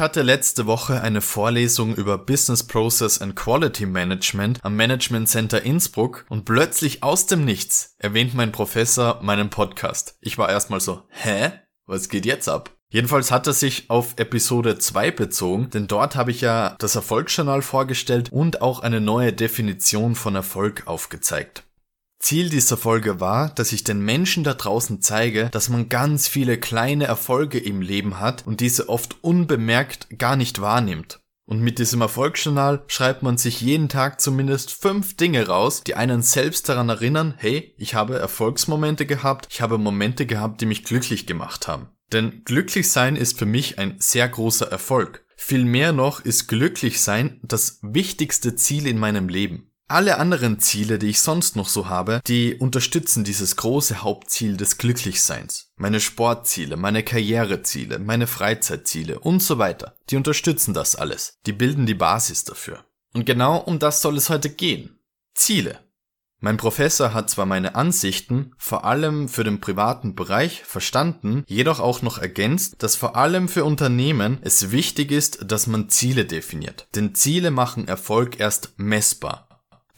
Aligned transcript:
Ich 0.00 0.02
hatte 0.02 0.22
letzte 0.22 0.64
Woche 0.64 1.02
eine 1.02 1.20
Vorlesung 1.20 1.94
über 1.94 2.16
Business 2.16 2.62
Process 2.66 3.20
and 3.20 3.36
Quality 3.36 3.84
Management 3.84 4.58
am 4.62 4.74
Management 4.74 5.28
Center 5.28 5.60
Innsbruck 5.60 6.24
und 6.30 6.46
plötzlich 6.46 7.02
aus 7.02 7.26
dem 7.26 7.44
Nichts 7.44 7.96
erwähnt 7.98 8.32
mein 8.32 8.50
Professor 8.50 9.18
meinen 9.20 9.50
Podcast. 9.50 10.16
Ich 10.22 10.38
war 10.38 10.48
erstmal 10.48 10.80
so, 10.80 11.02
hä? 11.10 11.52
Was 11.84 12.08
geht 12.08 12.24
jetzt 12.24 12.48
ab? 12.48 12.70
Jedenfalls 12.88 13.30
hat 13.30 13.46
er 13.46 13.52
sich 13.52 13.90
auf 13.90 14.14
Episode 14.16 14.78
2 14.78 15.10
bezogen, 15.10 15.68
denn 15.68 15.86
dort 15.86 16.16
habe 16.16 16.30
ich 16.30 16.40
ja 16.40 16.76
das 16.78 16.96
Erfolgsjournal 16.96 17.60
vorgestellt 17.60 18.32
und 18.32 18.62
auch 18.62 18.80
eine 18.80 19.02
neue 19.02 19.34
Definition 19.34 20.14
von 20.14 20.34
Erfolg 20.34 20.86
aufgezeigt. 20.86 21.64
Ziel 22.20 22.50
dieser 22.50 22.76
Folge 22.76 23.18
war, 23.18 23.48
dass 23.48 23.72
ich 23.72 23.82
den 23.82 24.00
Menschen 24.00 24.44
da 24.44 24.54
draußen 24.54 25.00
zeige, 25.00 25.48
dass 25.50 25.68
man 25.68 25.88
ganz 25.88 26.28
viele 26.28 26.58
kleine 26.58 27.06
Erfolge 27.06 27.58
im 27.58 27.80
Leben 27.80 28.20
hat 28.20 28.46
und 28.46 28.60
diese 28.60 28.88
oft 28.88 29.16
unbemerkt 29.22 30.18
gar 30.18 30.36
nicht 30.36 30.60
wahrnimmt. 30.60 31.20
Und 31.46 31.62
mit 31.62 31.80
diesem 31.80 32.00
Erfolgsjournal 32.00 32.84
schreibt 32.86 33.24
man 33.24 33.36
sich 33.36 33.60
jeden 33.60 33.88
Tag 33.88 34.20
zumindest 34.20 34.70
fünf 34.70 35.16
Dinge 35.16 35.48
raus, 35.48 35.82
die 35.82 35.96
einen 35.96 36.22
selbst 36.22 36.68
daran 36.68 36.90
erinnern, 36.90 37.34
hey, 37.38 37.74
ich 37.76 37.94
habe 37.94 38.18
Erfolgsmomente 38.18 39.04
gehabt, 39.04 39.48
ich 39.50 39.60
habe 39.60 39.76
Momente 39.76 40.26
gehabt, 40.26 40.60
die 40.60 40.66
mich 40.66 40.84
glücklich 40.84 41.26
gemacht 41.26 41.66
haben. 41.66 41.88
Denn 42.12 42.42
glücklich 42.44 42.92
sein 42.92 43.16
ist 43.16 43.38
für 43.38 43.46
mich 43.46 43.80
ein 43.80 43.96
sehr 43.98 44.28
großer 44.28 44.70
Erfolg. 44.70 45.24
Vielmehr 45.36 45.92
noch 45.92 46.20
ist 46.20 46.48
glücklich 46.48 47.00
sein 47.00 47.40
das 47.42 47.80
wichtigste 47.82 48.54
Ziel 48.54 48.86
in 48.86 48.98
meinem 48.98 49.28
Leben. 49.28 49.69
Alle 49.90 50.18
anderen 50.18 50.60
Ziele, 50.60 51.00
die 51.00 51.08
ich 51.08 51.20
sonst 51.20 51.56
noch 51.56 51.68
so 51.68 51.88
habe, 51.88 52.20
die 52.28 52.54
unterstützen 52.54 53.24
dieses 53.24 53.56
große 53.56 54.04
Hauptziel 54.04 54.56
des 54.56 54.78
Glücklichseins. 54.78 55.72
Meine 55.74 55.98
Sportziele, 55.98 56.76
meine 56.76 57.02
Karriereziele, 57.02 57.98
meine 57.98 58.28
Freizeitziele 58.28 59.18
und 59.18 59.42
so 59.42 59.58
weiter. 59.58 59.96
Die 60.08 60.16
unterstützen 60.16 60.74
das 60.74 60.94
alles. 60.94 61.38
Die 61.44 61.52
bilden 61.52 61.86
die 61.86 61.94
Basis 61.94 62.44
dafür. 62.44 62.84
Und 63.14 63.26
genau 63.26 63.56
um 63.58 63.80
das 63.80 64.00
soll 64.00 64.16
es 64.16 64.30
heute 64.30 64.48
gehen. 64.48 65.00
Ziele. 65.34 65.80
Mein 66.38 66.56
Professor 66.56 67.12
hat 67.12 67.28
zwar 67.28 67.46
meine 67.46 67.74
Ansichten, 67.74 68.52
vor 68.58 68.84
allem 68.84 69.28
für 69.28 69.42
den 69.42 69.60
privaten 69.60 70.14
Bereich, 70.14 70.62
verstanden, 70.62 71.42
jedoch 71.48 71.80
auch 71.80 72.00
noch 72.00 72.18
ergänzt, 72.18 72.80
dass 72.84 72.94
vor 72.94 73.16
allem 73.16 73.48
für 73.48 73.64
Unternehmen 73.64 74.38
es 74.42 74.70
wichtig 74.70 75.10
ist, 75.10 75.50
dass 75.50 75.66
man 75.66 75.88
Ziele 75.88 76.26
definiert. 76.26 76.86
Denn 76.94 77.16
Ziele 77.16 77.50
machen 77.50 77.88
Erfolg 77.88 78.38
erst 78.38 78.74
messbar. 78.76 79.49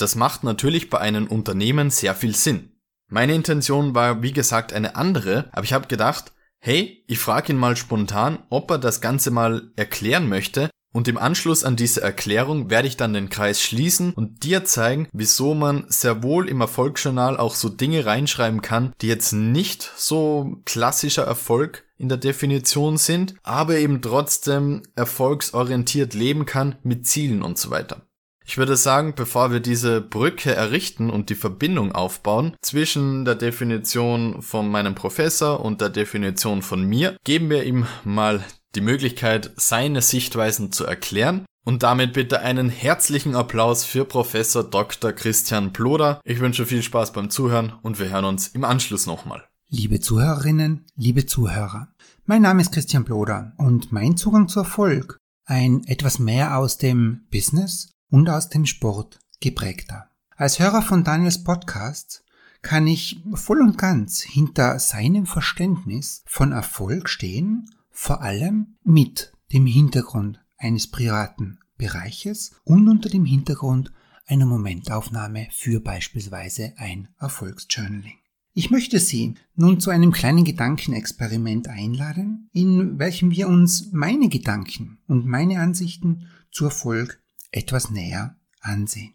Das 0.03 0.17
macht 0.17 0.43
natürlich 0.43 0.91
bei 0.91 0.99
einem 0.99 1.29
Unternehmen 1.29 1.91
sehr 1.91 2.17
viel 2.17 2.35
Sinn. 2.35 2.73
Meine 3.09 3.37
Intention 3.37 3.95
war, 3.95 4.21
wie 4.21 4.33
gesagt, 4.33 4.73
eine 4.73 4.97
andere, 4.97 5.49
aber 5.53 5.63
ich 5.63 5.73
habe 5.73 5.87
gedacht, 5.87 6.33
hey, 6.59 7.05
ich 7.07 7.21
frage 7.21 7.53
ihn 7.53 7.57
mal 7.57 7.77
spontan, 7.77 8.41
ob 8.51 8.69
er 8.73 8.79
das 8.79 9.01
Ganze 9.01 9.31
mal 9.31 9.71
erklären 9.77 10.29
möchte, 10.29 10.71
und 10.93 11.07
im 11.07 11.19
Anschluss 11.19 11.63
an 11.63 11.77
diese 11.77 12.03
Erklärung 12.03 12.69
werde 12.69 12.89
ich 12.89 12.97
dann 12.97 13.15
den 13.15 13.31
Kreis 13.31 13.63
schließen 13.63 14.13
und 14.13 14.43
dir 14.43 14.65
zeigen, 14.65 15.07
wieso 15.13 15.55
man 15.55 15.85
sehr 15.87 16.25
wohl 16.25 16.49
im 16.49 16.61
Erfolgsjournal 16.61 17.37
auch 17.37 17.55
so 17.55 17.69
Dinge 17.69 18.05
reinschreiben 18.05 18.61
kann, 18.61 18.93
die 19.03 19.07
jetzt 19.07 19.33
nicht 19.33 19.89
so 19.97 20.57
klassischer 20.65 21.23
Erfolg 21.23 21.85
in 21.97 22.09
der 22.09 22.19
Definition 22.19 22.97
sind, 22.99 23.37
aber 23.45 23.77
eben 23.77 24.03
trotzdem 24.03 24.83
erfolgsorientiert 24.97 26.13
leben 26.13 26.45
kann 26.45 26.75
mit 26.83 27.07
Zielen 27.07 27.43
und 27.43 27.57
so 27.57 27.71
weiter. 27.71 28.03
Ich 28.45 28.59
würde 28.59 28.77
sagen, 28.77 29.15
bevor 29.15 29.53
wir 29.53 29.61
diese 29.61 30.01
Brücke 30.01 30.55
errichten 30.55 31.11
und 31.11 31.31
die 31.31 31.35
Verbindung 31.35 31.93
aufbauen 31.93 32.57
zwischen 32.61 33.25
der 33.25 33.37
Definition 33.37 34.43
von 34.43 34.69
meinem 34.69 34.95
Professor 34.95 35.65
und 35.65 35.81
der 35.81 35.91
Definition 35.91 36.63
von 36.63 36.85
mir, 36.85 37.17
geben 37.25 37.51
wir 37.51 37.65
ihm 37.65 37.87
mal 38.05 38.43
die 38.75 38.81
Möglichkeit, 38.81 39.53
seine 39.57 40.03
Sichtweisen 40.03 40.73
zu 40.73 40.85
erklären. 40.85 41.45
Und 41.65 41.85
damit 41.85 42.15
bitte 42.15 42.41
einen 42.41 42.71
herzlichen 42.71 43.37
Applaus 43.37 43.85
für 43.85 44.05
Professor 44.05 44.65
Dr. 44.65 45.13
Christian 45.13 45.73
Ploder. 45.73 46.21
Ich 46.25 46.41
wünsche 46.41 46.67
viel 46.67 46.83
Spaß 46.83 47.13
beim 47.13 47.31
Zuhören 47.31 47.73
und 47.83 48.01
wir 48.01 48.11
hören 48.11 48.25
uns 48.25 48.49
im 48.49 48.65
Anschluss 48.65 49.07
nochmal. 49.07 49.45
Liebe 49.69 50.01
Zuhörerinnen, 50.01 50.87
liebe 50.97 51.25
Zuhörer, 51.25 51.89
mein 52.25 52.43
Name 52.43 52.63
ist 52.63 52.73
Christian 52.73 53.05
Ploder 53.05 53.53
und 53.59 53.93
mein 53.93 54.17
Zugang 54.17 54.49
zu 54.49 54.59
Erfolg, 54.61 55.19
ein 55.45 55.85
etwas 55.87 56.19
mehr 56.19 56.59
aus 56.59 56.79
dem 56.79 57.27
Business 57.31 57.92
und 58.13 58.29
aus 58.29 58.51
dem 58.51 58.67
Sport 58.67 59.19
geprägter. 59.41 60.11
Als 60.37 60.59
Hörer 60.59 60.83
von 60.83 61.03
Daniels 61.03 61.43
Podcast 61.43 62.25
kann 62.61 62.87
ich 62.87 63.23
voll 63.35 63.61
und 63.61 63.79
ganz 63.79 64.21
hinter 64.21 64.79
seinem 64.79 65.27
Verständnis 65.27 66.23
von 66.27 66.53
Erfolg 66.53 67.09
stehen 67.09 67.71
vor 67.91 68.21
allem 68.21 68.77
mit 68.85 69.33
dem 69.53 69.67
Hintergrund 69.67 70.45
eines 70.59 70.91
privaten 70.91 71.59
Bereiches 71.79 72.53
und 72.65 72.87
unter 72.89 73.09
dem 73.09 73.25
Hintergrund 73.25 73.93
einer 74.27 74.47
Momentaufnahme 74.47 75.49
für 75.51 75.81
beispielsweise 75.81 76.75
ein 76.77 77.09
Erfolgsjournaling. 77.19 78.19
Ich 78.55 78.71
möchte 78.71 79.01
Sie 79.01 79.35
nun 79.55 79.81
zu 79.81 79.89
einem 79.89 80.13
kleinen 80.13 80.45
Gedankenexperiment 80.45 81.69
einladen, 81.69 82.51
in 82.53 82.99
welchem 82.99 83.31
wir 83.31 83.49
uns 83.49 83.91
meine 83.93 84.29
Gedanken 84.29 84.99
und 85.07 85.25
meine 85.25 85.61
Ansichten 85.61 86.27
zu 86.51 86.67
Erfolg 86.67 87.23
etwas 87.53 87.91
näher 87.91 88.37
ansehen. 88.61 89.15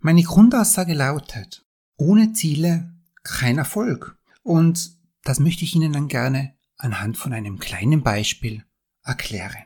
Meine 0.00 0.22
Grundaussage 0.22 0.94
lautet, 0.94 1.64
ohne 1.96 2.32
Ziele 2.32 2.92
kein 3.22 3.58
Erfolg. 3.58 4.16
Und 4.42 4.98
das 5.22 5.38
möchte 5.38 5.64
ich 5.64 5.74
Ihnen 5.74 5.92
dann 5.92 6.08
gerne 6.08 6.54
anhand 6.76 7.18
von 7.18 7.32
einem 7.32 7.58
kleinen 7.58 8.02
Beispiel 8.02 8.64
erklären. 9.04 9.64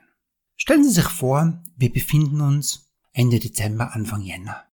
Stellen 0.56 0.84
Sie 0.84 0.90
sich 0.90 1.08
vor, 1.08 1.62
wir 1.76 1.92
befinden 1.92 2.40
uns 2.40 2.90
Ende 3.12 3.38
Dezember, 3.38 3.94
Anfang 3.94 4.22
Jänner. 4.22 4.64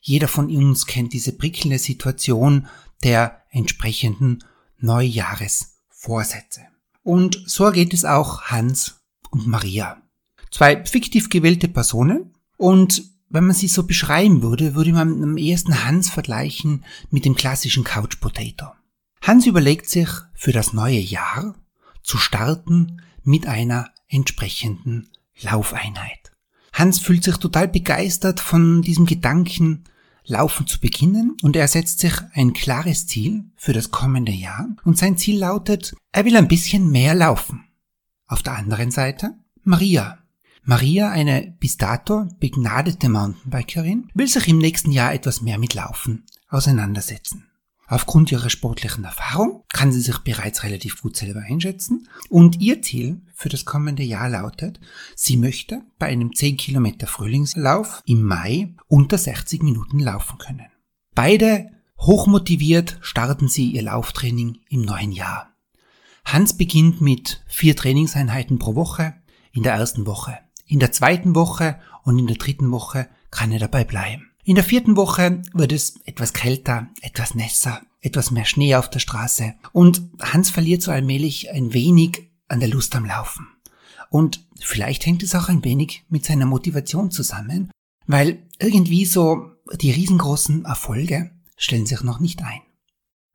Jeder 0.00 0.28
von 0.28 0.54
uns 0.54 0.86
kennt 0.86 1.12
diese 1.12 1.32
prickelnde 1.32 1.78
Situation 1.78 2.68
der 3.02 3.42
entsprechenden 3.50 4.44
Neujahresvorsätze. 4.78 6.60
Und 7.02 7.42
so 7.46 7.70
geht 7.70 7.92
es 7.94 8.04
auch 8.04 8.42
Hans 8.42 9.00
und 9.30 9.46
Maria. 9.46 10.00
Zwei 10.50 10.84
fiktiv 10.84 11.30
gewählte 11.30 11.68
Personen 11.68 12.33
und 12.56 13.02
wenn 13.28 13.46
man 13.46 13.56
sie 13.56 13.68
so 13.68 13.82
beschreiben 13.84 14.42
würde, 14.42 14.74
würde 14.74 14.92
man 14.92 15.22
am 15.22 15.36
ehesten 15.36 15.84
Hans 15.84 16.10
vergleichen 16.10 16.84
mit 17.10 17.24
dem 17.24 17.34
klassischen 17.34 17.82
Couch 17.82 18.20
Potato. 18.20 18.66
Hans 19.22 19.46
überlegt 19.46 19.88
sich 19.88 20.08
für 20.34 20.52
das 20.52 20.72
neue 20.72 21.00
Jahr 21.00 21.54
zu 22.02 22.18
starten 22.18 23.00
mit 23.22 23.46
einer 23.46 23.90
entsprechenden 24.08 25.08
Laufeinheit. 25.40 26.32
Hans 26.72 26.98
fühlt 26.98 27.24
sich 27.24 27.38
total 27.38 27.68
begeistert 27.68 28.40
von 28.40 28.82
diesem 28.82 29.06
Gedanken, 29.06 29.84
Laufen 30.26 30.66
zu 30.66 30.80
beginnen 30.80 31.36
und 31.42 31.54
er 31.54 31.68
setzt 31.68 32.00
sich 32.00 32.14
ein 32.32 32.54
klares 32.54 33.06
Ziel 33.06 33.44
für 33.56 33.74
das 33.74 33.90
kommende 33.90 34.32
Jahr 34.32 34.68
und 34.84 34.96
sein 34.96 35.18
Ziel 35.18 35.38
lautet, 35.38 35.94
er 36.12 36.24
will 36.24 36.36
ein 36.36 36.48
bisschen 36.48 36.90
mehr 36.90 37.14
laufen. 37.14 37.64
Auf 38.26 38.42
der 38.42 38.54
anderen 38.54 38.90
Seite 38.90 39.34
Maria. 39.64 40.18
Maria, 40.66 41.10
eine 41.10 41.54
bis 41.60 41.76
dato 41.76 42.26
begnadete 42.40 43.10
Mountainbikerin, 43.10 44.08
will 44.14 44.26
sich 44.26 44.48
im 44.48 44.56
nächsten 44.56 44.92
Jahr 44.92 45.12
etwas 45.12 45.42
mehr 45.42 45.58
mit 45.58 45.74
Laufen 45.74 46.24
auseinandersetzen. 46.48 47.46
Aufgrund 47.86 48.32
ihrer 48.32 48.48
sportlichen 48.48 49.04
Erfahrung 49.04 49.62
kann 49.70 49.92
sie 49.92 50.00
sich 50.00 50.18
bereits 50.20 50.62
relativ 50.62 51.02
gut 51.02 51.16
selber 51.16 51.40
einschätzen 51.40 52.08
und 52.30 52.62
ihr 52.62 52.80
Ziel 52.80 53.20
für 53.34 53.50
das 53.50 53.66
kommende 53.66 54.02
Jahr 54.02 54.30
lautet, 54.30 54.80
sie 55.14 55.36
möchte 55.36 55.82
bei 55.98 56.06
einem 56.06 56.34
10 56.34 56.56
Kilometer 56.56 57.06
Frühlingslauf 57.06 58.02
im 58.06 58.22
Mai 58.22 58.74
unter 58.88 59.18
60 59.18 59.62
Minuten 59.62 59.98
laufen 59.98 60.38
können. 60.38 60.66
Beide 61.14 61.70
hochmotiviert 62.00 62.96
starten 63.02 63.48
sie 63.48 63.70
ihr 63.70 63.82
Lauftraining 63.82 64.60
im 64.70 64.80
neuen 64.80 65.12
Jahr. 65.12 65.54
Hans 66.24 66.56
beginnt 66.56 67.02
mit 67.02 67.44
vier 67.48 67.76
Trainingseinheiten 67.76 68.58
pro 68.58 68.74
Woche 68.74 69.14
in 69.52 69.62
der 69.62 69.74
ersten 69.74 70.06
Woche. 70.06 70.38
In 70.66 70.78
der 70.80 70.92
zweiten 70.92 71.34
Woche 71.34 71.78
und 72.02 72.18
in 72.18 72.26
der 72.26 72.36
dritten 72.36 72.70
Woche 72.70 73.08
kann 73.30 73.52
er 73.52 73.58
dabei 73.58 73.84
bleiben. 73.84 74.30
In 74.44 74.56
der 74.56 74.64
vierten 74.64 74.96
Woche 74.96 75.42
wird 75.52 75.72
es 75.72 76.00
etwas 76.04 76.32
kälter, 76.32 76.88
etwas 77.00 77.34
nässer, 77.34 77.80
etwas 78.00 78.30
mehr 78.30 78.44
Schnee 78.44 78.74
auf 78.74 78.90
der 78.90 78.98
Straße 79.00 79.54
und 79.72 80.02
Hans 80.20 80.50
verliert 80.50 80.82
so 80.82 80.90
allmählich 80.90 81.50
ein 81.50 81.72
wenig 81.72 82.30
an 82.48 82.60
der 82.60 82.68
Lust 82.68 82.94
am 82.94 83.06
Laufen. 83.06 83.46
Und 84.10 84.46
vielleicht 84.60 85.06
hängt 85.06 85.22
es 85.22 85.34
auch 85.34 85.48
ein 85.48 85.64
wenig 85.64 86.04
mit 86.08 86.24
seiner 86.24 86.46
Motivation 86.46 87.10
zusammen, 87.10 87.70
weil 88.06 88.46
irgendwie 88.58 89.06
so 89.06 89.50
die 89.80 89.90
riesengroßen 89.90 90.66
Erfolge 90.66 91.30
stellen 91.56 91.86
sich 91.86 92.02
noch 92.02 92.20
nicht 92.20 92.42
ein. 92.42 92.60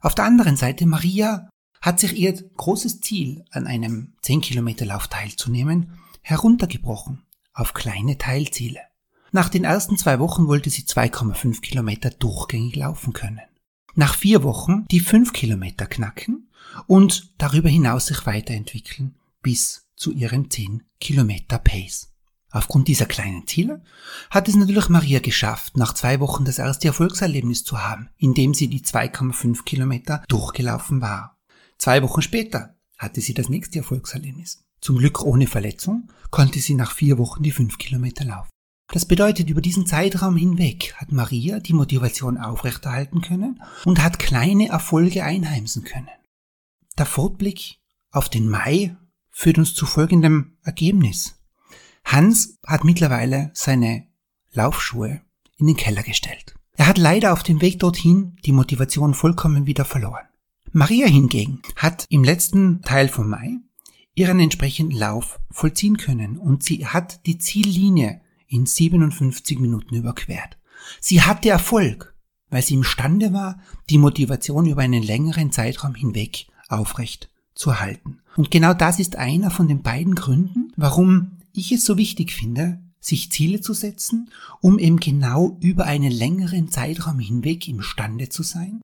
Auf 0.02 0.16
der 0.16 0.26
anderen 0.26 0.56
Seite, 0.56 0.86
Maria 0.86 1.50
hat 1.82 2.00
sich 2.00 2.14
ihr 2.14 2.34
großes 2.34 3.02
Ziel, 3.02 3.44
an 3.52 3.68
einem 3.68 4.14
10 4.22 4.42
Kilometer 4.42 4.86
Lauf 4.86 5.08
teilzunehmen, 5.08 5.94
heruntergebrochen 6.22 7.24
auf 7.54 7.74
kleine 7.74 8.18
Teilziele. 8.18 8.80
Nach 9.32 9.50
den 9.50 9.64
ersten 9.64 9.98
zwei 9.98 10.20
Wochen 10.20 10.48
wollte 10.48 10.70
sie 10.70 10.84
2,5 10.84 11.62
Kilometer 11.62 12.10
durchgängig 12.10 12.76
laufen 12.76 13.14
können. 13.14 13.42
Nach 13.96 14.16
vier 14.16 14.44
Wochen 14.44 14.86
die 14.90 15.00
5 15.00 15.34
Kilometer 15.34 15.86
knacken 15.86 16.50
und 16.88 17.34
darüber 17.38 17.70
hinaus 17.70 18.08
sich 18.08 18.26
weiterentwickeln 18.26 19.16
bis 19.42 19.88
zu 19.96 20.12
ihren 20.12 20.50
10 20.50 20.84
Kilometer 21.00 21.60
Pace. 21.60 22.14
Aufgrund 22.52 22.88
dieser 22.88 23.06
kleinen 23.06 23.46
Ziele 23.46 23.84
hat 24.32 24.48
es 24.48 24.56
natürlich 24.56 24.90
Maria 24.90 25.20
geschafft, 25.20 25.78
nach 25.78 25.94
zwei 25.94 26.20
Wochen 26.20 26.46
das 26.46 26.58
erste 26.58 26.88
Erfolgserlebnis 26.88 27.64
zu 27.64 27.84
haben, 27.84 28.10
indem 28.18 28.56
sie 28.56 28.68
die 28.68 28.82
2,5 28.82 29.64
Kilometer 29.66 30.24
durchgelaufen 30.28 31.02
war. 31.02 31.38
Zwei 31.78 32.02
Wochen 32.02 32.24
später 32.24 32.76
hatte 32.98 33.22
sie 33.22 33.36
das 33.36 33.50
nächste 33.50 33.80
Erfolgserlebnis. 33.80 34.66
Zum 34.82 34.98
Glück 34.98 35.22
ohne 35.24 35.48
Verletzung 35.48 36.10
konnte 36.30 36.60
sie 36.60 36.74
nach 36.74 36.92
vier 36.92 37.18
Wochen 37.18 37.44
die 37.44 37.52
5 37.52 37.78
Kilometer 37.78 38.26
laufen. 38.26 38.50
Das 38.92 39.06
bedeutet, 39.06 39.50
über 39.50 39.62
diesen 39.62 39.86
Zeitraum 39.86 40.36
hinweg 40.36 40.96
hat 40.96 41.12
Maria 41.12 41.60
die 41.60 41.74
Motivation 41.74 42.38
aufrechterhalten 42.38 43.22
können 43.22 43.62
und 43.86 44.02
hat 44.04 44.18
kleine 44.18 44.70
Erfolge 44.70 45.24
einheimsen 45.24 45.84
können. 45.84 46.10
Der 46.98 47.06
Fortblick 47.06 47.78
auf 48.12 48.30
den 48.30 48.50
Mai 48.50 48.96
führt 49.30 49.60
uns 49.60 49.76
zu 49.76 49.86
folgendem 49.86 50.58
Ergebnis. 50.64 51.36
Hans 52.04 52.58
hat 52.66 52.84
mittlerweile 52.84 53.52
seine 53.54 54.08
Laufschuhe 54.52 55.22
in 55.58 55.68
den 55.68 55.78
Keller 55.78 56.02
gestellt. 56.02 56.56
Er 56.76 56.88
hat 56.88 56.98
leider 56.98 57.34
auf 57.34 57.44
dem 57.44 57.62
Weg 57.62 57.80
dorthin 57.80 58.38
die 58.46 58.54
Motivation 58.54 59.14
vollkommen 59.14 59.68
wieder 59.68 59.86
verloren. 59.86 60.26
Maria 60.72 61.08
hingegen 61.08 61.62
hat 61.76 62.06
im 62.10 62.24
letzten 62.24 62.82
Teil 62.82 63.10
vom 63.10 63.30
Mai 63.30 63.58
ihren 64.20 64.42
entsprechenden 64.42 64.98
Lauf 64.98 65.40
vollziehen 65.50 65.96
können 65.96 66.38
und 66.38 66.62
sie 66.62 66.86
hat 66.86 67.26
die 67.26 67.38
Ziellinie 67.38 68.20
in 68.48 68.66
57 68.66 69.60
Minuten 69.60 69.96
überquert. 69.96 70.58
Sie 71.00 71.22
hatte 71.22 71.50
Erfolg, 71.50 72.14
weil 72.50 72.62
sie 72.62 72.74
imstande 72.74 73.32
war, 73.32 73.62
die 73.90 73.98
Motivation 73.98 74.66
über 74.66 74.82
einen 74.82 75.04
längeren 75.04 75.54
Zeitraum 75.54 75.96
hinweg 75.96 76.48
aufrecht 76.68 77.30
zu 77.56 77.80
halten. 77.80 78.20
Und 78.36 78.52
genau 78.52 78.74
das 78.74 79.00
ist 79.00 79.16
einer 79.16 79.52
von 79.52 79.70
den 79.70 79.84
beiden 79.84 80.16
Gründen, 80.16 80.74
warum 80.76 81.38
ich 81.54 81.72
es 81.72 81.86
so 81.86 81.98
wichtig 81.98 82.34
finde, 82.34 82.82
sich 83.00 83.32
Ziele 83.32 83.62
zu 83.62 83.74
setzen, 83.74 84.32
um 84.60 84.80
eben 84.80 85.00
genau 85.00 85.58
über 85.62 85.86
einen 85.86 86.12
längeren 86.12 86.68
Zeitraum 86.68 87.20
hinweg 87.20 87.70
imstande 87.70 88.28
zu 88.28 88.44
sein, 88.44 88.82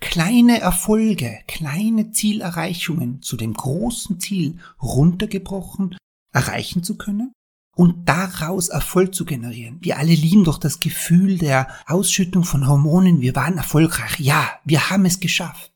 kleine 0.00 0.60
Erfolge, 0.60 1.38
kleine 1.46 2.12
Zielerreichungen 2.12 3.22
zu 3.22 3.36
dem 3.36 3.54
großen 3.54 4.20
Ziel 4.20 4.58
runtergebrochen 4.82 5.96
erreichen 6.32 6.82
zu 6.82 6.96
können 6.96 7.32
und 7.76 8.08
daraus 8.08 8.68
Erfolg 8.68 9.14
zu 9.14 9.24
generieren. 9.24 9.78
Wir 9.80 9.98
alle 9.98 10.14
lieben 10.14 10.44
doch 10.44 10.58
das 10.58 10.80
Gefühl 10.80 11.38
der 11.38 11.68
Ausschüttung 11.86 12.44
von 12.44 12.66
Hormonen. 12.66 13.20
Wir 13.20 13.34
waren 13.34 13.56
erfolgreich. 13.56 14.18
Ja, 14.18 14.48
wir 14.64 14.90
haben 14.90 15.04
es 15.04 15.20
geschafft. 15.20 15.72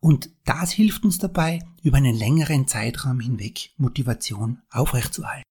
Und 0.00 0.30
das 0.44 0.70
hilft 0.70 1.04
uns 1.04 1.18
dabei, 1.18 1.60
über 1.82 1.98
einen 1.98 2.16
längeren 2.16 2.66
Zeitraum 2.66 3.20
hinweg 3.20 3.70
Motivation 3.76 4.62
aufrechtzuerhalten. 4.70 5.44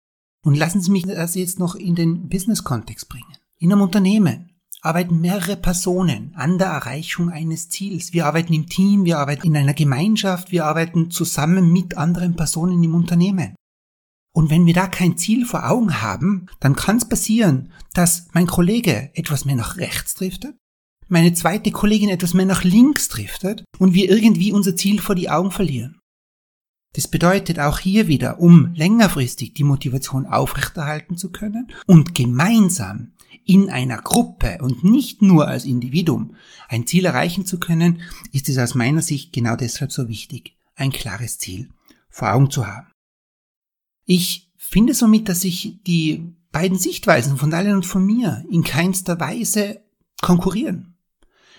Und 0.43 0.55
lassen 0.55 0.81
Sie 0.81 0.91
mich 0.91 1.03
das 1.03 1.35
jetzt 1.35 1.59
noch 1.59 1.75
in 1.75 1.95
den 1.95 2.29
Business-Kontext 2.29 3.09
bringen. 3.09 3.37
In 3.57 3.71
einem 3.71 3.81
Unternehmen 3.81 4.48
arbeiten 4.81 5.19
mehrere 5.19 5.57
Personen 5.57 6.33
an 6.35 6.57
der 6.57 6.67
Erreichung 6.67 7.29
eines 7.29 7.69
Ziels. 7.69 8.13
Wir 8.13 8.25
arbeiten 8.25 8.53
im 8.53 8.67
Team, 8.67 9.05
wir 9.05 9.17
arbeiten 9.17 9.47
in 9.47 9.57
einer 9.57 9.73
Gemeinschaft, 9.73 10.51
wir 10.51 10.65
arbeiten 10.65 11.11
zusammen 11.11 11.71
mit 11.71 11.97
anderen 11.97 12.35
Personen 12.35 12.81
im 12.81 12.95
Unternehmen. 12.95 13.55
Und 14.33 14.49
wenn 14.49 14.65
wir 14.65 14.73
da 14.73 14.87
kein 14.87 15.17
Ziel 15.17 15.45
vor 15.45 15.69
Augen 15.69 16.01
haben, 16.01 16.45
dann 16.59 16.75
kann 16.75 16.97
es 16.97 17.09
passieren, 17.09 17.73
dass 17.93 18.27
mein 18.33 18.47
Kollege 18.47 19.09
etwas 19.15 19.43
mehr 19.43 19.55
nach 19.55 19.77
rechts 19.77 20.13
driftet, 20.13 20.55
meine 21.07 21.33
zweite 21.33 21.71
Kollegin 21.71 22.09
etwas 22.09 22.33
mehr 22.33 22.45
nach 22.45 22.63
links 22.63 23.09
driftet 23.09 23.65
und 23.79 23.93
wir 23.93 24.09
irgendwie 24.09 24.53
unser 24.53 24.75
Ziel 24.75 25.01
vor 25.01 25.15
die 25.15 25.29
Augen 25.29 25.51
verlieren. 25.51 25.98
Das 26.93 27.07
bedeutet 27.07 27.59
auch 27.59 27.79
hier 27.79 28.07
wieder, 28.07 28.39
um 28.39 28.73
längerfristig 28.73 29.53
die 29.53 29.63
Motivation 29.63 30.25
aufrechterhalten 30.25 31.17
zu 31.17 31.31
können 31.31 31.71
und 31.85 32.15
gemeinsam 32.15 33.13
in 33.45 33.69
einer 33.69 33.97
Gruppe 33.97 34.59
und 34.61 34.83
nicht 34.83 35.21
nur 35.21 35.47
als 35.47 35.65
Individuum 35.65 36.35
ein 36.67 36.87
Ziel 36.87 37.05
erreichen 37.05 37.45
zu 37.45 37.59
können, 37.59 38.01
ist 38.31 38.49
es 38.49 38.57
aus 38.57 38.75
meiner 38.75 39.01
Sicht 39.01 39.33
genau 39.33 39.55
deshalb 39.55 39.91
so 39.91 40.07
wichtig, 40.07 40.55
ein 40.75 40.91
klares 40.91 41.37
Ziel 41.37 41.69
vor 42.09 42.33
Augen 42.33 42.49
zu 42.49 42.67
haben. 42.67 42.91
Ich 44.05 44.51
finde 44.57 44.93
somit, 44.93 45.29
dass 45.29 45.41
sich 45.41 45.81
die 45.83 46.35
beiden 46.51 46.77
Sichtweisen 46.77 47.37
von 47.37 47.51
Dalian 47.51 47.77
und 47.77 47.85
von 47.85 48.05
mir 48.05 48.43
in 48.49 48.63
keinster 48.63 49.19
Weise 49.19 49.81
konkurrieren. 50.21 50.95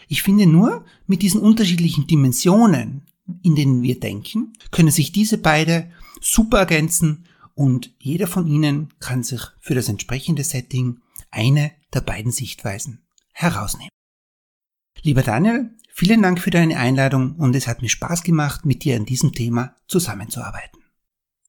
Ich 0.09 0.23
finde 0.23 0.47
nur, 0.47 0.85
mit 1.07 1.23
diesen 1.23 1.41
unterschiedlichen 1.41 2.07
Dimensionen, 2.09 3.07
in 3.43 3.55
denen 3.55 3.83
wir 3.83 3.99
denken, 4.01 4.53
können 4.71 4.91
sich 4.91 5.13
diese 5.13 5.39
beide 5.39 5.91
super 6.21 6.61
ergänzen 6.61 7.27
und 7.55 7.95
jeder 7.99 8.27
von 8.27 8.47
ihnen 8.47 8.89
kann 9.01 9.23
sich 9.23 9.43
für 9.61 9.75
das 9.75 9.89
entsprechende 9.89 10.45
Setting 10.45 11.01
eine 11.31 11.73
der 11.93 12.01
beiden 12.01 12.33
Sichtweisen 12.33 13.03
herausnehmen. 13.33 13.91
Lieber 15.03 15.23
Daniel, 15.23 15.71
vielen 15.93 16.23
Dank 16.23 16.41
für 16.41 16.51
deine 16.51 16.79
Einladung 16.79 17.37
und 17.37 17.55
es 17.55 17.67
hat 17.67 17.83
mir 17.83 17.89
Spaß 17.89 18.23
gemacht, 18.23 18.65
mit 18.67 18.85
dir 18.85 18.97
an 18.97 19.07
diesem 19.07 19.33
Thema 19.33 19.75
zusammenzuarbeiten. 19.89 20.80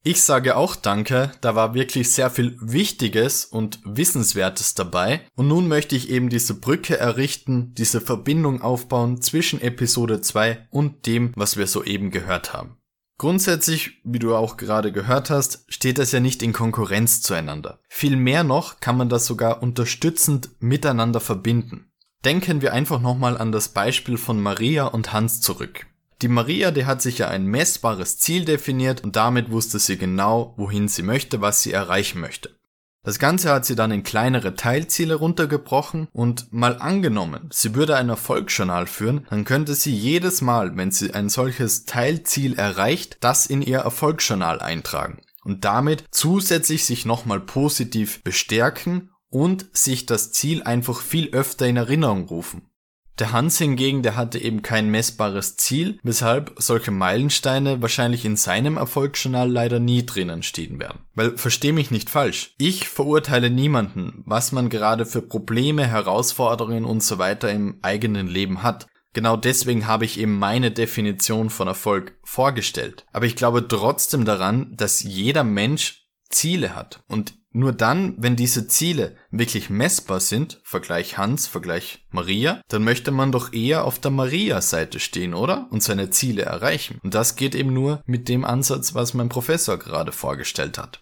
Ich 0.03 0.23
sage 0.23 0.55
auch 0.55 0.75
danke, 0.75 1.31
da 1.41 1.53
war 1.53 1.75
wirklich 1.75 2.11
sehr 2.11 2.31
viel 2.31 2.57
Wichtiges 2.59 3.45
und 3.45 3.79
Wissenswertes 3.85 4.73
dabei. 4.73 5.21
Und 5.35 5.47
nun 5.47 5.67
möchte 5.67 5.95
ich 5.95 6.09
eben 6.09 6.29
diese 6.29 6.55
Brücke 6.55 6.97
errichten, 6.97 7.75
diese 7.75 8.01
Verbindung 8.01 8.63
aufbauen 8.63 9.21
zwischen 9.21 9.61
Episode 9.61 10.19
2 10.19 10.69
und 10.71 11.05
dem, 11.05 11.33
was 11.35 11.55
wir 11.55 11.67
soeben 11.67 12.09
gehört 12.09 12.51
haben. 12.51 12.77
Grundsätzlich, 13.19 14.01
wie 14.03 14.17
du 14.17 14.33
auch 14.33 14.57
gerade 14.57 14.91
gehört 14.91 15.29
hast, 15.29 15.65
steht 15.67 15.99
das 15.99 16.11
ja 16.11 16.19
nicht 16.19 16.41
in 16.41 16.53
Konkurrenz 16.53 17.21
zueinander. 17.21 17.79
Vielmehr 17.87 18.43
noch 18.43 18.79
kann 18.79 18.97
man 18.97 19.09
das 19.09 19.27
sogar 19.27 19.61
unterstützend 19.61 20.49
miteinander 20.59 21.19
verbinden. 21.19 21.91
Denken 22.25 22.63
wir 22.63 22.73
einfach 22.73 22.99
nochmal 22.99 23.37
an 23.37 23.51
das 23.51 23.69
Beispiel 23.69 24.17
von 24.17 24.41
Maria 24.41 24.85
und 24.85 25.13
Hans 25.13 25.41
zurück. 25.41 25.85
Die 26.21 26.27
Maria, 26.27 26.71
die 26.71 26.85
hat 26.85 27.01
sich 27.01 27.17
ja 27.17 27.29
ein 27.29 27.45
messbares 27.45 28.19
Ziel 28.19 28.45
definiert 28.45 29.03
und 29.03 29.15
damit 29.15 29.49
wusste 29.49 29.79
sie 29.79 29.97
genau, 29.97 30.53
wohin 30.57 30.87
sie 30.87 31.01
möchte, 31.01 31.41
was 31.41 31.63
sie 31.63 31.71
erreichen 31.71 32.21
möchte. 32.21 32.55
Das 33.03 33.17
Ganze 33.17 33.51
hat 33.51 33.65
sie 33.65 33.75
dann 33.75 33.89
in 33.89 34.03
kleinere 34.03 34.53
Teilziele 34.53 35.15
runtergebrochen 35.15 36.07
und 36.11 36.53
mal 36.53 36.77
angenommen, 36.77 37.49
sie 37.51 37.73
würde 37.73 37.95
ein 37.95 38.09
Erfolgsjournal 38.09 38.85
führen, 38.85 39.25
dann 39.31 39.43
könnte 39.43 39.73
sie 39.73 39.95
jedes 39.95 40.41
Mal, 40.41 40.77
wenn 40.77 40.91
sie 40.91 41.11
ein 41.15 41.27
solches 41.27 41.85
Teilziel 41.85 42.59
erreicht, 42.59 43.17
das 43.21 43.47
in 43.47 43.63
ihr 43.63 43.79
Erfolgsjournal 43.79 44.59
eintragen 44.59 45.19
und 45.43 45.65
damit 45.65 46.03
zusätzlich 46.11 46.85
sich 46.85 47.05
nochmal 47.07 47.39
positiv 47.39 48.23
bestärken 48.23 49.09
und 49.29 49.65
sich 49.73 50.05
das 50.05 50.31
Ziel 50.31 50.61
einfach 50.61 51.01
viel 51.01 51.31
öfter 51.31 51.65
in 51.65 51.77
Erinnerung 51.77 52.27
rufen. 52.27 52.70
Der 53.19 53.31
Hans 53.31 53.57
hingegen, 53.57 54.01
der 54.03 54.15
hatte 54.15 54.39
eben 54.39 54.61
kein 54.61 54.89
messbares 54.89 55.57
Ziel, 55.57 55.99
weshalb 56.01 56.53
solche 56.57 56.91
Meilensteine 56.91 57.81
wahrscheinlich 57.81 58.25
in 58.25 58.35
seinem 58.35 58.77
Erfolgsjournal 58.77 59.49
leider 59.49 59.79
nie 59.79 60.05
drinnen 60.05 60.43
stehen 60.43 60.79
werden. 60.79 61.01
Weil 61.13 61.37
versteh 61.37 61.71
mich 61.71 61.91
nicht 61.91 62.09
falsch, 62.09 62.55
ich 62.57 62.87
verurteile 62.87 63.49
niemanden, 63.49 64.23
was 64.25 64.51
man 64.51 64.69
gerade 64.69 65.05
für 65.05 65.21
Probleme, 65.21 65.85
Herausforderungen 65.85 66.85
und 66.85 67.03
so 67.03 67.17
weiter 67.17 67.51
im 67.51 67.79
eigenen 67.81 68.27
Leben 68.27 68.63
hat. 68.63 68.87
Genau 69.13 69.35
deswegen 69.35 69.87
habe 69.87 70.05
ich 70.05 70.19
eben 70.19 70.39
meine 70.39 70.71
Definition 70.71 71.49
von 71.49 71.67
Erfolg 71.67 72.17
vorgestellt. 72.23 73.05
Aber 73.11 73.25
ich 73.25 73.35
glaube 73.35 73.67
trotzdem 73.67 74.23
daran, 74.23 74.73
dass 74.77 75.03
jeder 75.03 75.43
Mensch 75.43 76.07
Ziele 76.29 76.75
hat 76.75 77.03
und 77.07 77.33
nur 77.53 77.73
dann, 77.73 78.15
wenn 78.17 78.35
diese 78.35 78.67
Ziele 78.67 79.15
wirklich 79.29 79.69
messbar 79.69 80.19
sind, 80.19 80.61
Vergleich 80.63 81.17
Hans, 81.17 81.47
Vergleich 81.47 82.05
Maria, 82.09 82.61
dann 82.69 82.83
möchte 82.83 83.11
man 83.11 83.31
doch 83.31 83.53
eher 83.53 83.85
auf 83.85 83.99
der 83.99 84.11
Maria-Seite 84.11 84.99
stehen, 84.99 85.33
oder? 85.33 85.67
Und 85.69 85.83
seine 85.83 86.09
Ziele 86.09 86.43
erreichen. 86.43 86.99
Und 87.03 87.13
das 87.13 87.35
geht 87.35 87.55
eben 87.55 87.73
nur 87.73 88.01
mit 88.05 88.29
dem 88.29 88.45
Ansatz, 88.45 88.95
was 88.95 89.13
mein 89.13 89.29
Professor 89.29 89.77
gerade 89.77 90.11
vorgestellt 90.11 90.77
hat. 90.77 91.01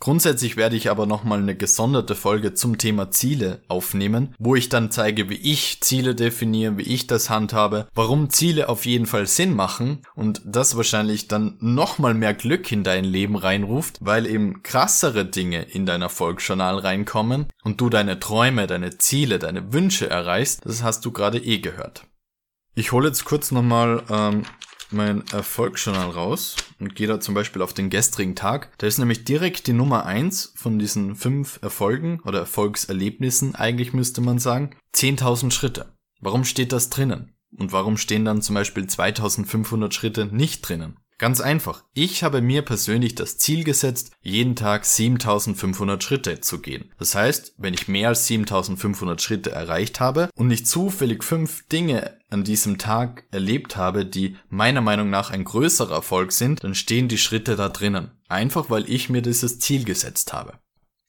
Grundsätzlich 0.00 0.56
werde 0.56 0.76
ich 0.76 0.90
aber 0.90 1.04
nochmal 1.04 1.40
eine 1.40 1.54
gesonderte 1.54 2.14
Folge 2.14 2.54
zum 2.54 2.78
Thema 2.78 3.10
Ziele 3.10 3.60
aufnehmen, 3.68 4.34
wo 4.38 4.56
ich 4.56 4.70
dann 4.70 4.90
zeige, 4.90 5.28
wie 5.28 5.34
ich 5.34 5.82
Ziele 5.82 6.14
definiere, 6.14 6.78
wie 6.78 6.84
ich 6.84 7.06
das 7.06 7.28
handhabe, 7.28 7.86
warum 7.94 8.30
Ziele 8.30 8.70
auf 8.70 8.86
jeden 8.86 9.04
Fall 9.04 9.26
Sinn 9.26 9.54
machen 9.54 10.00
und 10.14 10.40
das 10.46 10.74
wahrscheinlich 10.74 11.28
dann 11.28 11.58
nochmal 11.60 12.14
mehr 12.14 12.32
Glück 12.32 12.72
in 12.72 12.82
dein 12.82 13.04
Leben 13.04 13.36
reinruft, 13.36 13.98
weil 14.00 14.26
eben 14.26 14.62
krassere 14.62 15.26
Dinge 15.26 15.64
in 15.64 15.84
dein 15.84 16.00
Erfolgsjournal 16.00 16.78
reinkommen 16.78 17.48
und 17.62 17.82
du 17.82 17.90
deine 17.90 18.18
Träume, 18.18 18.66
deine 18.66 18.96
Ziele, 18.96 19.38
deine 19.38 19.74
Wünsche 19.74 20.08
erreichst, 20.08 20.62
das 20.64 20.82
hast 20.82 21.04
du 21.04 21.12
gerade 21.12 21.38
eh 21.38 21.58
gehört. 21.58 22.06
Ich 22.74 22.92
hole 22.92 23.08
jetzt 23.08 23.26
kurz 23.26 23.50
nochmal 23.50 24.02
ähm, 24.08 24.44
mein 24.90 25.24
Erfolgsjournal 25.32 26.10
raus 26.10 26.56
und 26.78 26.94
gehe 26.94 27.06
da 27.06 27.20
zum 27.20 27.34
Beispiel 27.34 27.62
auf 27.62 27.72
den 27.72 27.90
gestrigen 27.90 28.34
Tag. 28.34 28.70
Da 28.78 28.86
ist 28.86 28.98
nämlich 28.98 29.24
direkt 29.24 29.66
die 29.66 29.72
Nummer 29.72 30.06
eins 30.06 30.52
von 30.56 30.78
diesen 30.78 31.16
fünf 31.16 31.58
Erfolgen 31.62 32.20
oder 32.24 32.40
Erfolgserlebnissen, 32.40 33.54
eigentlich 33.54 33.92
müsste 33.92 34.20
man 34.20 34.38
sagen, 34.38 34.76
10.000 34.94 35.50
Schritte. 35.50 35.92
Warum 36.20 36.44
steht 36.44 36.72
das 36.72 36.90
drinnen? 36.90 37.34
Und 37.56 37.72
warum 37.72 37.96
stehen 37.96 38.24
dann 38.24 38.42
zum 38.42 38.54
Beispiel 38.54 38.86
2500 38.86 39.92
Schritte 39.92 40.26
nicht 40.26 40.62
drinnen? 40.62 40.98
Ganz 41.20 41.42
einfach. 41.42 41.84
Ich 41.92 42.22
habe 42.22 42.40
mir 42.40 42.62
persönlich 42.62 43.14
das 43.14 43.36
Ziel 43.36 43.62
gesetzt, 43.62 44.12
jeden 44.22 44.56
Tag 44.56 44.86
7500 44.86 46.02
Schritte 46.02 46.40
zu 46.40 46.62
gehen. 46.62 46.94
Das 46.98 47.14
heißt, 47.14 47.56
wenn 47.58 47.74
ich 47.74 47.88
mehr 47.88 48.08
als 48.08 48.26
7500 48.26 49.20
Schritte 49.20 49.50
erreicht 49.50 50.00
habe 50.00 50.30
und 50.34 50.46
nicht 50.46 50.66
zufällig 50.66 51.22
fünf 51.22 51.68
Dinge 51.68 52.18
an 52.30 52.42
diesem 52.42 52.78
Tag 52.78 53.24
erlebt 53.32 53.76
habe, 53.76 54.06
die 54.06 54.38
meiner 54.48 54.80
Meinung 54.80 55.10
nach 55.10 55.30
ein 55.30 55.44
größerer 55.44 55.96
Erfolg 55.96 56.32
sind, 56.32 56.64
dann 56.64 56.74
stehen 56.74 57.08
die 57.08 57.18
Schritte 57.18 57.54
da 57.54 57.68
drinnen. 57.68 58.12
Einfach 58.30 58.70
weil 58.70 58.88
ich 58.88 59.10
mir 59.10 59.20
dieses 59.20 59.58
Ziel 59.58 59.84
gesetzt 59.84 60.32
habe. 60.32 60.54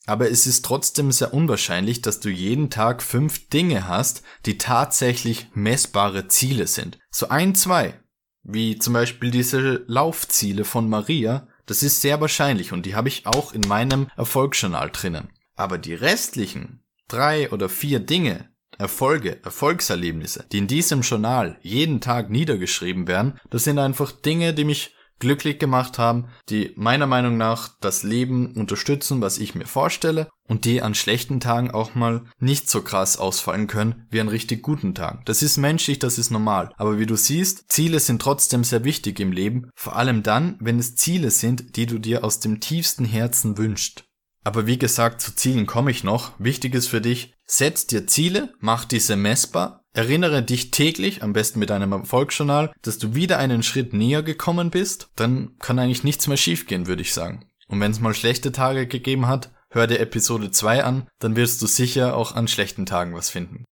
Aber 0.07 0.29
es 0.29 0.45
ist 0.45 0.65
trotzdem 0.65 1.13
sehr 1.13 1.33
unwahrscheinlich, 1.33 2.01
dass 2.01 2.19
du 2.19 2.27
jeden 2.27 2.69
Tag 2.69 3.01
fünf 3.01 3.47
Dinge 3.47 3.87
hast, 3.87 4.23
die 4.45 4.57
tatsächlich 4.57 5.47
messbare 5.53 6.27
Ziele 6.27 6.67
sind. 6.67 6.99
So 7.11 7.29
ein, 7.29 7.55
zwei, 7.55 8.01
wie 8.43 8.77
zum 8.77 8.93
Beispiel 8.93 9.31
diese 9.31 9.83
Laufziele 9.87 10.65
von 10.65 10.89
Maria, 10.89 11.47
das 11.65 11.83
ist 11.83 12.01
sehr 12.01 12.19
wahrscheinlich 12.21 12.71
und 12.71 12.85
die 12.85 12.95
habe 12.95 13.07
ich 13.07 13.25
auch 13.25 13.53
in 13.53 13.61
meinem 13.67 14.07
Erfolgsjournal 14.17 14.89
drinnen. 14.91 15.29
Aber 15.55 15.77
die 15.77 15.93
restlichen 15.93 16.83
drei 17.07 17.51
oder 17.51 17.69
vier 17.69 17.99
Dinge, 17.99 18.49
Erfolge, 18.77 19.43
Erfolgserlebnisse, 19.43 20.45
die 20.51 20.57
in 20.57 20.67
diesem 20.67 21.01
Journal 21.01 21.59
jeden 21.61 22.01
Tag 22.01 22.29
niedergeschrieben 22.29 23.07
werden, 23.07 23.39
das 23.49 23.65
sind 23.65 23.77
einfach 23.77 24.11
Dinge, 24.11 24.53
die 24.53 24.63
mich 24.63 24.95
glücklich 25.21 25.57
gemacht 25.57 25.97
haben, 25.97 26.25
die 26.49 26.73
meiner 26.75 27.07
Meinung 27.07 27.37
nach 27.37 27.69
das 27.79 28.03
Leben 28.03 28.53
unterstützen, 28.53 29.21
was 29.21 29.37
ich 29.37 29.55
mir 29.55 29.65
vorstelle 29.65 30.27
und 30.49 30.65
die 30.65 30.81
an 30.81 30.95
schlechten 30.95 31.39
Tagen 31.39 31.71
auch 31.71 31.95
mal 31.95 32.25
nicht 32.39 32.69
so 32.69 32.81
krass 32.81 33.17
ausfallen 33.17 33.67
können 33.67 34.05
wie 34.09 34.19
an 34.19 34.27
richtig 34.27 34.61
guten 34.61 34.93
Tagen. 34.93 35.21
Das 35.23 35.41
ist 35.41 35.55
menschlich, 35.55 35.99
das 35.99 36.17
ist 36.17 36.31
normal. 36.31 36.73
Aber 36.75 36.99
wie 36.99 37.05
du 37.05 37.15
siehst, 37.15 37.71
Ziele 37.71 38.01
sind 38.01 38.21
trotzdem 38.21 38.65
sehr 38.65 38.83
wichtig 38.83 39.21
im 39.21 39.31
Leben, 39.31 39.69
vor 39.75 39.95
allem 39.95 40.23
dann, 40.23 40.57
wenn 40.59 40.79
es 40.79 40.95
Ziele 40.95 41.31
sind, 41.31 41.77
die 41.77 41.85
du 41.85 41.99
dir 41.99 42.25
aus 42.25 42.41
dem 42.41 42.59
tiefsten 42.59 43.05
Herzen 43.05 43.57
wünschst. 43.57 44.03
Aber 44.43 44.65
wie 44.65 44.79
gesagt, 44.79 45.21
zu 45.21 45.35
Zielen 45.35 45.67
komme 45.67 45.91
ich 45.91 46.03
noch. 46.03 46.31
Wichtig 46.39 46.73
ist 46.73 46.87
für 46.87 47.01
dich, 47.01 47.33
setz 47.45 47.85
dir 47.85 48.07
Ziele, 48.07 48.53
mach 48.59 48.85
diese 48.85 49.15
messbar 49.15 49.80
Erinnere 49.93 50.41
dich 50.41 50.71
täglich, 50.71 51.21
am 51.21 51.33
besten 51.33 51.59
mit 51.59 51.69
einem 51.69 51.91
Erfolgsjournal, 51.91 52.71
dass 52.81 52.97
du 52.97 53.13
wieder 53.13 53.37
einen 53.39 53.61
Schritt 53.61 53.93
näher 53.93 54.23
gekommen 54.23 54.69
bist, 54.69 55.09
dann 55.15 55.57
kann 55.59 55.79
eigentlich 55.79 56.05
nichts 56.05 56.27
mehr 56.27 56.37
schiefgehen, 56.37 56.87
würde 56.87 57.01
ich 57.01 57.13
sagen. 57.13 57.45
Und 57.67 57.79
wenn 57.81 57.91
es 57.91 57.99
mal 57.99 58.13
schlechte 58.13 58.51
Tage 58.51 58.87
gegeben 58.87 59.27
hat, 59.27 59.51
hör 59.69 59.87
dir 59.87 59.99
Episode 59.99 60.51
2 60.51 60.83
an, 60.83 61.07
dann 61.19 61.35
wirst 61.35 61.61
du 61.61 61.67
sicher 61.67 62.15
auch 62.15 62.35
an 62.35 62.47
schlechten 62.47 62.85
Tagen 62.85 63.13
was 63.13 63.29
finden. 63.29 63.65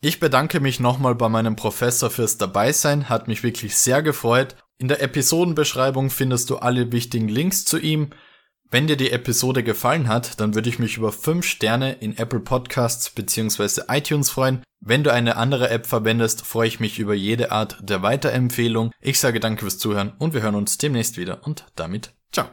Ich 0.00 0.20
bedanke 0.20 0.60
mich 0.60 0.78
nochmal 0.80 1.14
bei 1.14 1.28
meinem 1.28 1.56
Professor 1.56 2.10
fürs 2.10 2.38
Dabeisein, 2.38 3.08
hat 3.08 3.28
mich 3.28 3.42
wirklich 3.42 3.76
sehr 3.76 4.02
gefreut. 4.02 4.56
In 4.78 4.88
der 4.88 5.02
Episodenbeschreibung 5.02 6.10
findest 6.10 6.50
du 6.50 6.56
alle 6.56 6.92
wichtigen 6.92 7.28
Links 7.28 7.64
zu 7.64 7.78
ihm. 7.78 8.10
Wenn 8.70 8.88
dir 8.88 8.96
die 8.96 9.12
Episode 9.12 9.62
gefallen 9.62 10.08
hat, 10.08 10.40
dann 10.40 10.54
würde 10.54 10.68
ich 10.68 10.78
mich 10.78 10.96
über 10.96 11.12
5 11.12 11.46
Sterne 11.46 11.92
in 11.92 12.16
Apple 12.16 12.40
Podcasts 12.40 13.10
bzw. 13.10 13.82
iTunes 13.88 14.30
freuen. 14.30 14.62
Wenn 14.80 15.04
du 15.04 15.12
eine 15.12 15.36
andere 15.36 15.70
App 15.70 15.86
verwendest, 15.86 16.44
freue 16.44 16.68
ich 16.68 16.80
mich 16.80 16.98
über 16.98 17.14
jede 17.14 17.52
Art 17.52 17.78
der 17.80 18.02
Weiterempfehlung. 18.02 18.90
Ich 19.00 19.20
sage 19.20 19.40
danke 19.40 19.62
fürs 19.62 19.78
Zuhören 19.78 20.12
und 20.18 20.34
wir 20.34 20.42
hören 20.42 20.56
uns 20.56 20.78
demnächst 20.78 21.16
wieder 21.16 21.46
und 21.46 21.66
damit 21.76 22.12
ciao. 22.32 22.48